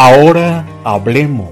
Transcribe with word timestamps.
Ahora 0.00 0.64
hablemos, 0.84 1.50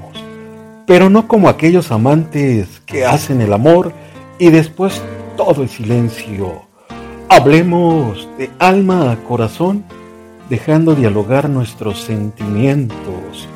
pero 0.86 1.10
no 1.10 1.26
como 1.26 1.48
aquellos 1.48 1.90
amantes 1.90 2.80
que 2.86 3.04
hacen 3.04 3.40
el 3.40 3.52
amor 3.52 3.92
y 4.38 4.50
después 4.50 5.02
todo 5.36 5.64
el 5.64 5.68
silencio. 5.68 6.62
Hablemos 7.28 8.28
de 8.38 8.48
alma 8.60 9.10
a 9.10 9.16
corazón, 9.16 9.84
dejando 10.48 10.94
dialogar 10.94 11.50
nuestros 11.50 12.00
sentimientos. 12.00 13.48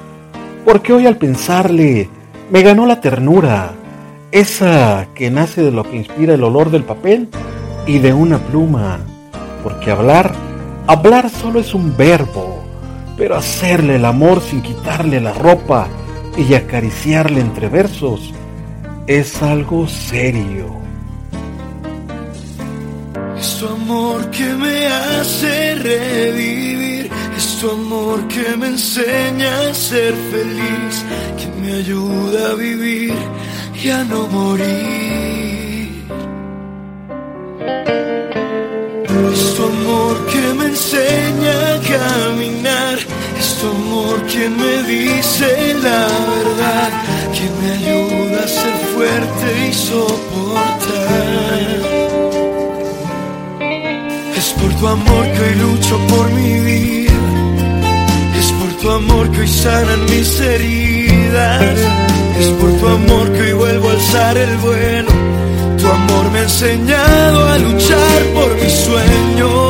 Porque 0.65 0.93
hoy 0.93 1.07
al 1.07 1.19
pensarle, 1.19 2.09
me 2.51 2.63
ganó 2.63 2.85
la 2.85 3.01
ternura, 3.01 3.71
esa 4.33 5.07
que 5.15 5.31
nace 5.31 5.63
de 5.63 5.71
lo 5.71 5.85
que 5.85 5.99
inspira 5.99 6.35
el 6.35 6.43
olor 6.43 6.73
del 6.73 6.83
papel 6.83 7.29
y 7.87 8.01
de 8.01 8.13
una 8.13 8.39
pluma. 8.39 8.99
Porque 9.63 9.93
hablar, 9.93 10.33
hablar 10.89 11.31
solo 11.31 11.61
es 11.61 11.75
un 11.75 11.97
verbo 11.97 12.70
pero 13.21 13.37
hacerle 13.37 13.97
el 13.97 14.07
amor 14.07 14.41
sin 14.41 14.63
quitarle 14.63 15.21
la 15.21 15.35
ropa 15.35 15.87
y 16.39 16.55
acariciarle 16.55 17.43
entre 17.43 17.69
versos 17.69 18.33
es 19.07 19.43
algo 19.43 19.87
serio. 19.87 20.75
Es 23.39 23.59
tu 23.59 23.69
amor 23.69 24.31
que 24.31 24.47
me 24.55 24.87
hace 24.87 25.75
revivir, 25.75 27.11
es 27.37 27.59
tu 27.61 27.71
amor 27.71 28.27
que 28.27 28.57
me 28.57 28.69
enseña 28.69 29.69
a 29.69 29.75
ser 29.75 30.15
feliz, 30.33 31.05
que 31.37 31.61
me 31.61 31.75
ayuda 31.75 32.53
a 32.53 32.55
vivir 32.55 33.15
y 33.85 33.91
a 33.91 34.03
no 34.03 34.29
morir. 34.29 35.30
Amor 44.01 44.23
quien 44.27 44.57
me 44.57 44.83
dice 44.85 45.75
la 45.83 46.07
verdad, 46.35 46.91
quien 47.35 47.53
me 47.61 47.71
ayuda 47.73 48.45
a 48.45 48.49
ser 48.49 48.77
fuerte 48.95 49.69
y 49.69 49.73
soportar. 49.73 51.21
Es 54.37 54.49
por 54.59 54.73
tu 54.75 54.87
amor 54.87 55.25
que 55.33 55.41
hoy 55.41 55.55
lucho 55.57 55.99
por 56.09 56.31
mi 56.33 56.61
vida, 56.61 57.13
es 58.39 58.53
por 58.53 58.71
tu 58.81 58.91
amor 58.91 59.31
que 59.33 59.41
hoy 59.41 59.49
sanan 59.49 60.05
mis 60.07 60.41
heridas, 60.41 61.79
es 62.39 62.49
por 62.59 62.73
tu 62.79 62.87
amor 62.87 63.33
que 63.33 63.43
hoy 63.43 63.53
vuelvo 63.53 63.89
a 63.89 63.93
alzar 63.93 64.37
el 64.37 64.57
vuelo. 64.59 65.11
Tu 65.79 65.87
amor 65.87 66.31
me 66.33 66.39
ha 66.41 66.43
enseñado 66.43 67.49
a 67.49 67.59
luchar 67.59 68.23
por 68.35 68.55
mis 68.57 68.73
sueños. 68.73 69.70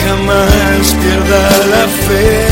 jamás 0.00 0.84
pierda 1.00 1.42
la 1.72 1.84
fe. 2.06 2.46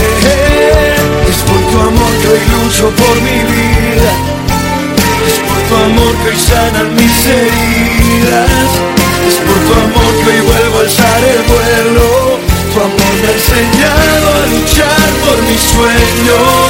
Es 1.28 1.38
por 1.48 1.60
tu 1.70 1.76
amor 1.80 2.12
que 2.20 2.28
hoy 2.28 2.44
lucho 2.54 2.90
por 2.90 3.16
mi 3.22 3.38
vida. 3.54 4.12
Es 5.28 5.38
por 5.46 5.58
tu 5.68 5.74
amor 5.84 6.12
que 6.22 6.28
hoy 6.30 6.40
sanan 6.50 6.94
mis 6.94 7.26
heridas. 7.26 8.68
Es 9.28 9.36
por 9.46 9.58
tu 9.66 9.72
amor 9.86 10.12
que 10.22 10.30
hoy 10.30 10.40
vuelvo 10.50 10.78
a 10.78 10.82
alzar 10.82 11.20
el 11.34 11.42
vuelo. 11.52 12.38
Tu 12.72 12.78
amor 12.80 13.14
me 13.20 13.28
ha 13.28 13.34
enseñado 13.40 14.26
a 14.38 14.46
luchar 14.54 15.08
por 15.24 15.38
mis 15.48 15.62
sueños. 15.74 16.69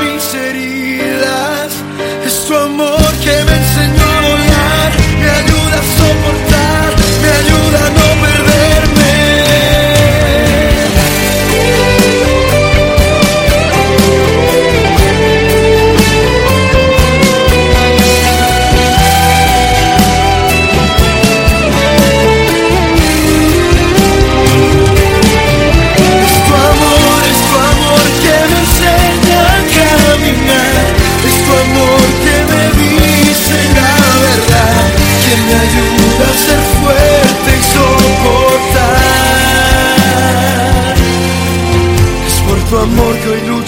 sana 0.00 0.14
mis 0.14 1.09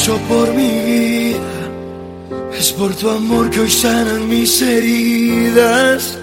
lucho 0.03 0.19
por 0.29 0.53
mi 0.55 0.69
vida. 0.81 1.39
Es 2.59 2.73
por 2.73 2.95
tu 2.95 3.09
amor 3.09 3.51
que 3.51 3.61
hoy 3.61 3.71
sanan 3.71 4.29
mis 4.29 4.61
heridas. 4.61 6.19